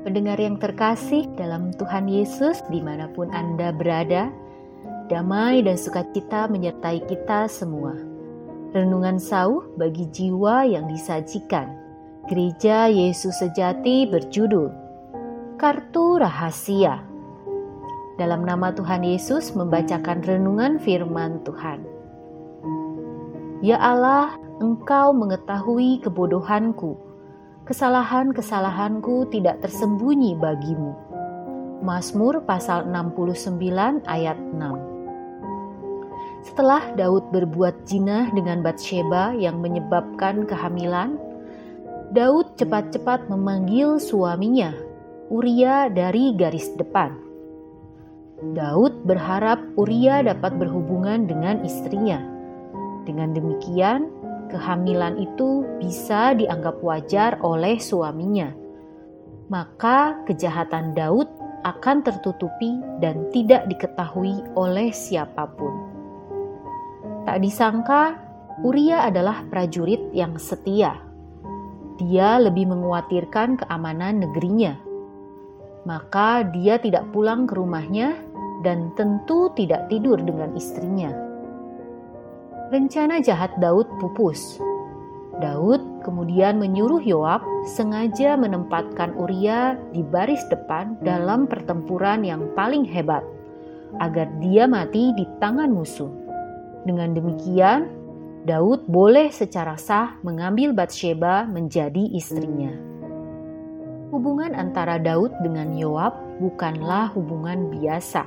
pendengar 0.00 0.40
yang 0.40 0.56
terkasih 0.56 1.28
dalam 1.36 1.76
Tuhan 1.76 2.08
Yesus 2.08 2.64
di 2.72 2.80
mana 2.80 3.04
pun 3.12 3.28
Anda 3.36 3.68
berada, 3.68 4.32
damai 5.12 5.60
dan 5.60 5.76
sukacita 5.76 6.48
menyertai 6.48 7.04
kita 7.04 7.44
semua. 7.44 7.92
Renungan 8.72 9.20
sauh 9.20 9.66
bagi 9.76 10.08
jiwa 10.08 10.64
yang 10.64 10.88
disajikan. 10.88 11.68
Gereja 12.30 12.86
Yesus 12.86 13.42
Sejati 13.42 14.06
berjudul 14.08 14.70
Kartu 15.58 16.22
Rahasia. 16.22 17.02
Dalam 18.16 18.46
nama 18.46 18.72
Tuhan 18.72 19.04
Yesus 19.04 19.52
membacakan 19.52 20.24
renungan 20.24 20.80
firman 20.80 21.42
Tuhan. 21.44 21.84
Ya 23.60 23.76
Allah, 23.76 24.38
Engkau 24.60 25.12
mengetahui 25.12 26.04
kebodohanku 26.04 27.09
kesalahan-kesalahanku 27.70 29.30
tidak 29.30 29.62
tersembunyi 29.62 30.34
bagimu. 30.34 30.90
Mazmur 31.86 32.42
pasal 32.42 32.90
69 32.90 34.02
ayat 34.10 34.34
6 34.34 36.50
Setelah 36.50 36.90
Daud 36.98 37.30
berbuat 37.30 37.86
jinah 37.86 38.34
dengan 38.34 38.66
Batsheba 38.66 39.38
yang 39.38 39.62
menyebabkan 39.62 40.50
kehamilan, 40.50 41.14
Daud 42.10 42.58
cepat-cepat 42.58 43.30
memanggil 43.30 44.02
suaminya, 44.02 44.74
Uria 45.30 45.86
dari 45.86 46.34
garis 46.34 46.74
depan. 46.74 47.14
Daud 48.50 49.06
berharap 49.06 49.62
Uria 49.78 50.26
dapat 50.26 50.58
berhubungan 50.58 51.30
dengan 51.30 51.62
istrinya. 51.62 52.18
Dengan 53.06 53.30
demikian, 53.30 54.10
kehamilan 54.50 55.16
itu 55.16 55.64
bisa 55.78 56.34
dianggap 56.34 56.82
wajar 56.82 57.38
oleh 57.40 57.78
suaminya, 57.78 58.50
maka 59.48 60.18
kejahatan 60.26 60.92
Daud 60.92 61.30
akan 61.62 62.02
tertutupi 62.02 62.82
dan 62.98 63.30
tidak 63.30 63.70
diketahui 63.70 64.42
oleh 64.58 64.90
siapa 64.90 65.46
pun. 65.54 65.72
Tak 67.24 67.38
disangka, 67.40 68.18
Uria 68.66 69.06
adalah 69.06 69.46
prajurit 69.48 70.10
yang 70.12 70.36
setia. 70.36 70.98
Dia 72.00 72.40
lebih 72.40 72.68
menguatirkan 72.68 73.60
keamanan 73.60 74.24
negerinya, 74.24 74.74
maka 75.84 76.42
dia 76.48 76.80
tidak 76.80 77.06
pulang 77.12 77.44
ke 77.44 77.54
rumahnya 77.56 78.16
dan 78.64 78.92
tentu 78.96 79.52
tidak 79.56 79.88
tidur 79.88 80.16
dengan 80.20 80.52
istrinya 80.56 81.29
rencana 82.70 83.18
jahat 83.18 83.50
Daud 83.58 83.90
pupus. 83.98 84.62
Daud 85.42 85.82
kemudian 86.06 86.62
menyuruh 86.62 87.02
Yoab 87.02 87.42
sengaja 87.66 88.38
menempatkan 88.38 89.10
Uria 89.18 89.74
di 89.90 90.06
baris 90.06 90.40
depan 90.48 90.94
dalam 91.02 91.50
pertempuran 91.50 92.22
yang 92.22 92.46
paling 92.54 92.86
hebat, 92.86 93.26
agar 93.98 94.30
dia 94.38 94.70
mati 94.70 95.10
di 95.18 95.26
tangan 95.42 95.74
musuh. 95.74 96.12
Dengan 96.86 97.12
demikian, 97.12 97.90
Daud 98.46 98.86
boleh 98.88 99.34
secara 99.34 99.74
sah 99.76 100.16
mengambil 100.22 100.72
Batsheba 100.72 101.44
menjadi 101.50 102.08
istrinya. 102.14 102.72
Hubungan 104.14 104.54
antara 104.54 104.96
Daud 104.96 105.34
dengan 105.42 105.74
Yoab 105.74 106.14
bukanlah 106.38 107.12
hubungan 107.18 107.68
biasa. 107.68 108.26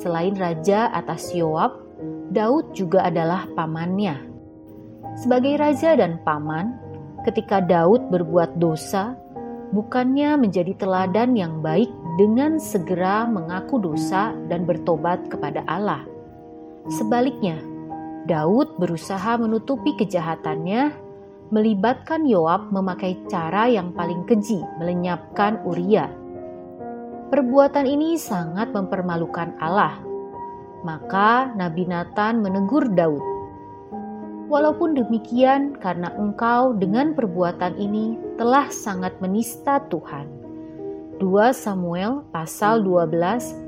Selain 0.00 0.32
raja 0.38 0.88
atas 0.94 1.36
Yoab, 1.36 1.89
Daud 2.30 2.78
juga 2.78 3.10
adalah 3.10 3.50
pamannya. 3.58 4.30
Sebagai 5.18 5.58
raja 5.58 5.98
dan 5.98 6.22
paman, 6.22 6.78
ketika 7.26 7.58
Daud 7.58 8.08
berbuat 8.08 8.62
dosa, 8.62 9.18
bukannya 9.74 10.38
menjadi 10.38 10.78
teladan 10.78 11.34
yang 11.34 11.58
baik 11.58 11.90
dengan 12.16 12.62
segera 12.62 13.26
mengaku 13.26 13.82
dosa 13.82 14.30
dan 14.46 14.62
bertobat 14.62 15.26
kepada 15.26 15.66
Allah. 15.66 16.06
Sebaliknya, 16.86 17.58
Daud 18.30 18.78
berusaha 18.78 19.34
menutupi 19.34 19.98
kejahatannya, 19.98 20.94
melibatkan 21.50 22.30
Yoab 22.30 22.70
memakai 22.70 23.18
cara 23.26 23.66
yang 23.66 23.90
paling 23.90 24.22
keji, 24.24 24.62
melenyapkan 24.78 25.58
Uria. 25.66 26.06
Perbuatan 27.30 27.86
ini 27.90 28.14
sangat 28.14 28.70
mempermalukan 28.70 29.58
Allah 29.58 30.09
maka 30.82 31.54
Nabi 31.54 31.86
Nathan 31.88 32.44
menegur 32.44 32.84
Daud, 32.92 33.22
Walaupun 34.50 34.98
demikian, 34.98 35.78
karena 35.78 36.10
engkau 36.18 36.74
dengan 36.74 37.14
perbuatan 37.14 37.78
ini 37.78 38.18
telah 38.34 38.66
sangat 38.66 39.14
menista 39.22 39.78
Tuhan. 39.86 40.26
2 41.22 41.54
Samuel 41.54 42.26
pasal 42.34 42.82
12 42.82 43.14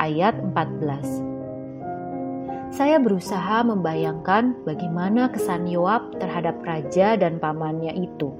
ayat 0.00 0.40
14 0.40 2.72
Saya 2.72 2.96
berusaha 2.96 3.60
membayangkan 3.60 4.56
bagaimana 4.64 5.28
kesan 5.28 5.68
Yoab 5.68 6.16
terhadap 6.16 6.56
raja 6.64 7.12
dan 7.20 7.36
pamannya 7.36 8.00
itu. 8.00 8.32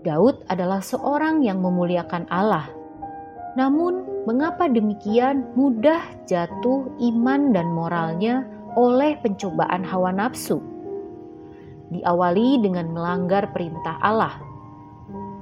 Daud 0.00 0.40
adalah 0.48 0.80
seorang 0.80 1.44
yang 1.44 1.60
memuliakan 1.60 2.24
Allah 2.32 2.80
namun, 3.58 4.06
mengapa 4.28 4.68
demikian 4.68 5.48
mudah 5.56 6.00
jatuh 6.28 6.88
iman 7.00 7.52
dan 7.56 7.72
moralnya 7.72 8.44
oleh 8.76 9.16
pencobaan 9.24 9.82
hawa 9.86 10.12
nafsu? 10.12 10.60
Diawali 11.90 12.62
dengan 12.62 12.94
melanggar 12.94 13.50
perintah 13.50 13.98
Allah, 13.98 14.38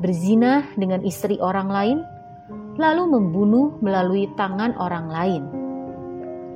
berzina 0.01 0.65
dengan 0.79 1.05
istri 1.05 1.37
orang 1.43 1.69
lain, 1.69 1.99
lalu 2.81 3.05
membunuh 3.05 3.77
melalui 3.85 4.31
tangan 4.39 4.73
orang 4.81 5.07
lain, 5.13 5.43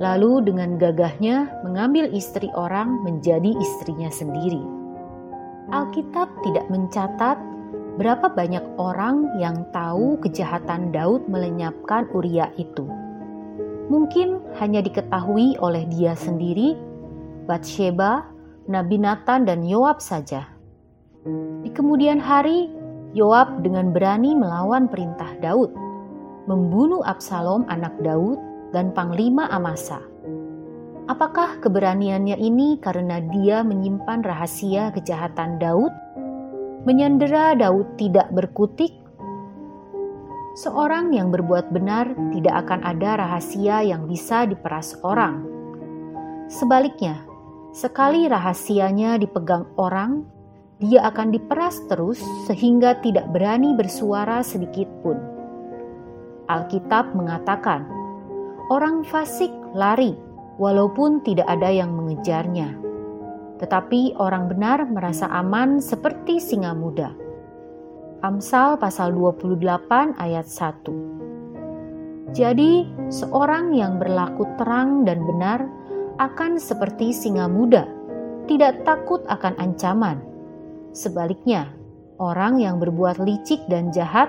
lalu 0.01 0.41
dengan 0.41 0.81
gagahnya 0.81 1.61
mengambil 1.61 2.09
istri 2.09 2.49
orang 2.57 3.05
menjadi 3.05 3.53
istrinya 3.61 4.09
sendiri. 4.09 4.63
Alkitab 5.69 6.27
tidak 6.41 6.65
mencatat 6.73 7.37
Berapa 7.93 8.25
banyak 8.33 8.65
orang 8.81 9.37
yang 9.37 9.69
tahu 9.69 10.17
kejahatan 10.17 10.89
Daud 10.89 11.29
melenyapkan 11.29 12.09
Uria 12.09 12.49
itu? 12.57 12.89
Mungkin 13.85 14.41
hanya 14.57 14.81
diketahui 14.81 15.61
oleh 15.61 15.85
dia 15.93 16.17
sendiri, 16.17 16.73
Batsheba, 17.45 18.25
Nabi 18.65 18.97
Nathan, 18.97 19.45
dan 19.45 19.61
Yoab 19.61 20.01
saja. 20.01 20.49
Di 21.61 21.69
kemudian 21.69 22.17
hari, 22.17 22.73
Yoab 23.13 23.61
dengan 23.61 23.93
berani 23.93 24.33
melawan 24.33 24.89
perintah 24.89 25.29
Daud, 25.37 25.69
membunuh 26.49 27.05
Absalom 27.05 27.61
anak 27.69 27.93
Daud 28.01 28.41
dan 28.73 28.89
Panglima 28.89 29.45
Amasa. 29.53 30.01
Apakah 31.05 31.61
keberaniannya 31.61 32.41
ini 32.41 32.81
karena 32.81 33.21
dia 33.21 33.61
menyimpan 33.61 34.25
rahasia 34.25 34.89
kejahatan 34.95 35.61
Daud 35.61 35.93
menyandera 36.83 37.55
Daud 37.55 37.95
tidak 37.95 38.27
berkutik. 38.35 38.91
Seorang 40.53 41.15
yang 41.15 41.33
berbuat 41.33 41.73
benar 41.73 42.13
tidak 42.35 42.67
akan 42.67 42.85
ada 42.85 43.17
rahasia 43.17 43.81
yang 43.81 44.05
bisa 44.05 44.45
diperas 44.45 44.93
orang. 45.01 45.47
Sebaliknya, 46.51 47.25
sekali 47.73 48.29
rahasianya 48.29 49.17
dipegang 49.17 49.65
orang, 49.81 50.27
dia 50.77 51.07
akan 51.09 51.33
diperas 51.33 51.81
terus 51.89 52.21
sehingga 52.45 52.99
tidak 53.01 53.31
berani 53.33 53.73
bersuara 53.73 54.45
sedikit 54.45 54.85
pun. 55.01 55.17
Alkitab 56.51 57.15
mengatakan, 57.15 57.87
orang 58.69 59.01
fasik 59.07 59.49
lari 59.73 60.13
walaupun 60.61 61.23
tidak 61.25 61.47
ada 61.49 61.71
yang 61.71 61.95
mengejarnya 61.97 62.92
tetapi 63.63 64.19
orang 64.19 64.51
benar 64.51 64.83
merasa 64.91 65.31
aman 65.31 65.79
seperti 65.79 66.43
singa 66.43 66.75
muda. 66.75 67.15
Amsal 68.19 68.75
pasal 68.75 69.15
28 69.15 70.19
ayat 70.19 70.43
1. 70.43 72.35
Jadi, 72.35 72.83
seorang 73.07 73.71
yang 73.71 74.03
berlaku 74.03 74.43
terang 74.59 75.07
dan 75.07 75.23
benar 75.23 75.63
akan 76.19 76.59
seperti 76.59 77.15
singa 77.15 77.47
muda, 77.47 77.87
tidak 78.51 78.83
takut 78.83 79.23
akan 79.31 79.55
ancaman. 79.55 80.19
Sebaliknya, 80.91 81.71
orang 82.19 82.59
yang 82.59 82.83
berbuat 82.83 83.23
licik 83.23 83.63
dan 83.71 83.95
jahat 83.95 84.27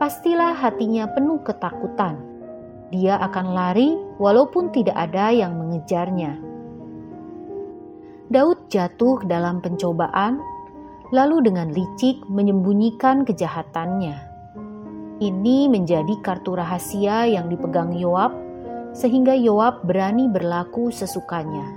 pastilah 0.00 0.56
hatinya 0.56 1.12
penuh 1.12 1.44
ketakutan. 1.44 2.16
Dia 2.88 3.20
akan 3.20 3.46
lari 3.52 4.00
walaupun 4.16 4.72
tidak 4.72 4.96
ada 4.96 5.28
yang 5.28 5.60
mengejarnya. 5.60 6.51
Daud 8.32 8.72
jatuh 8.72 9.20
dalam 9.28 9.60
pencobaan, 9.60 10.40
lalu 11.12 11.44
dengan 11.44 11.68
licik 11.68 12.24
menyembunyikan 12.32 13.28
kejahatannya. 13.28 14.16
Ini 15.20 15.68
menjadi 15.68 16.16
kartu 16.24 16.56
rahasia 16.56 17.28
yang 17.28 17.52
dipegang 17.52 17.92
Yoab, 17.92 18.32
sehingga 18.96 19.36
Yoab 19.36 19.84
berani 19.84 20.32
berlaku 20.32 20.88
sesukanya. 20.88 21.76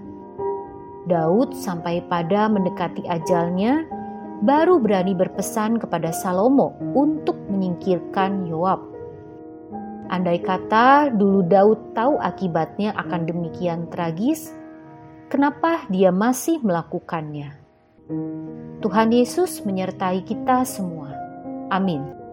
Daud 1.11 1.51
sampai 1.51 1.99
pada 2.07 2.47
mendekati 2.47 3.03
ajalnya, 3.03 3.83
baru 4.39 4.79
berani 4.79 5.11
berpesan 5.11 5.75
kepada 5.75 6.15
Salomo 6.15 6.71
untuk 6.95 7.35
menyingkirkan 7.51 8.47
Yoab. 8.47 8.79
Andai 10.07 10.39
kata 10.39 11.11
dulu 11.11 11.43
Daud 11.43 11.91
tahu 11.91 12.15
akibatnya 12.23 12.95
akan 12.95 13.27
demikian 13.27 13.91
tragis, 13.91 14.55
kenapa 15.29 15.85
dia 15.89 16.09
masih 16.09 16.61
melakukannya? 16.61 17.57
Tuhan 18.81 19.09
Yesus 19.09 19.65
menyertai 19.65 20.21
kita 20.25 20.61
semua. 20.65 21.09
Amin. 21.73 22.24